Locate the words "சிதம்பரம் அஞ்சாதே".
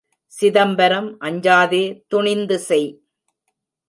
0.33-1.83